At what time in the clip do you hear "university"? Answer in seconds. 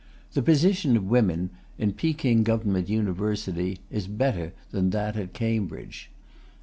2.89-3.81